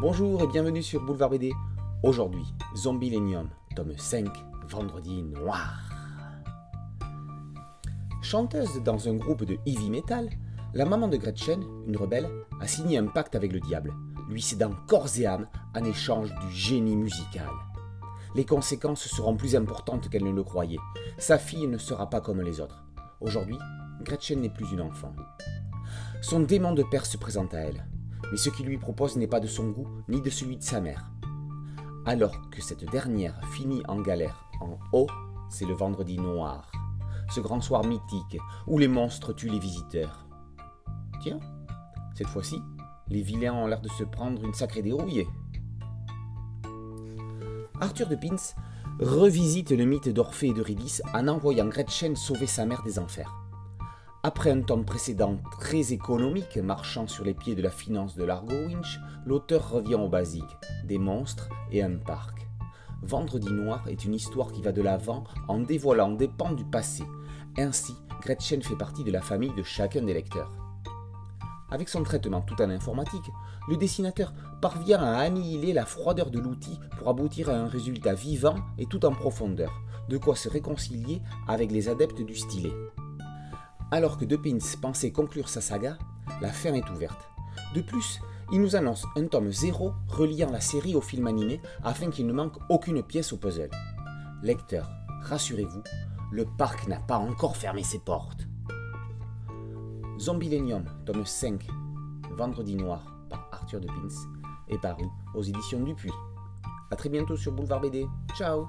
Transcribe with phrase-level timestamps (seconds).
[0.00, 1.52] Bonjour et bienvenue sur Boulevard BD.
[2.04, 2.44] Aujourd'hui,
[2.76, 4.28] Zombie Lenium, tome 5,
[4.68, 5.90] Vendredi Noir.
[8.22, 10.30] Chanteuse dans un groupe de heavy metal,
[10.72, 12.30] la maman de Gretchen, une rebelle,
[12.60, 13.92] a signé un pacte avec le diable,
[14.28, 17.50] lui cédant corps et âme en échange du génie musical.
[18.36, 20.78] Les conséquences seront plus importantes qu'elle ne le croyait.
[21.18, 22.84] Sa fille ne sera pas comme les autres.
[23.20, 23.58] Aujourd'hui,
[24.02, 25.12] Gretchen n'est plus une enfant.
[26.22, 27.84] Son démon de père se présente à elle,
[28.30, 30.80] mais ce qu'il lui propose n'est pas de son goût ni de celui de sa
[30.80, 31.10] mère.
[32.06, 35.08] Alors que cette dernière finit en galère en haut,
[35.50, 36.70] c'est le vendredi noir,
[37.30, 40.26] ce grand soir mythique où les monstres tuent les visiteurs.
[41.22, 41.40] Tiens,
[42.14, 42.60] cette fois-ci,
[43.08, 45.28] les vilains ont l'air de se prendre une sacrée dérouillée.
[47.80, 48.54] Arthur de Pins
[49.00, 53.32] revisite le mythe d'Orphée et d'Eurydice en envoyant Gretchen sauver sa mère des enfers.
[54.24, 58.52] Après un tome précédent très économique, marchant sur les pieds de la finance de l'Argo
[58.52, 62.48] Winch, l'auteur revient au basique, des monstres et un parc.
[63.02, 67.04] Vendredi Noir est une histoire qui va de l'avant en dévoilant des pans du passé.
[67.56, 70.50] Ainsi, Gretchen fait partie de la famille de chacun des lecteurs.
[71.70, 73.30] Avec son traitement tout en informatique,
[73.68, 78.56] le dessinateur parvient à annihiler la froideur de l'outil pour aboutir à un résultat vivant
[78.78, 82.72] et tout en profondeur, de quoi se réconcilier avec les adeptes du stylet.
[83.90, 85.96] Alors que Pins pensait conclure sa saga,
[86.42, 87.30] la fin est ouverte.
[87.74, 88.20] De plus,
[88.52, 92.32] il nous annonce un tome 0 reliant la série au film animé afin qu'il ne
[92.32, 93.70] manque aucune pièce au puzzle.
[94.42, 94.90] Lecteur,
[95.22, 95.82] rassurez-vous,
[96.30, 98.46] le parc n'a pas encore fermé ses portes.
[100.18, 101.66] Zombilenium, tome 5,
[102.36, 104.28] Vendredi Noir, par Arthur de Pins,
[104.68, 106.12] est paru aux éditions Dupuis.
[106.90, 108.06] A très bientôt sur Boulevard BD.
[108.36, 108.68] Ciao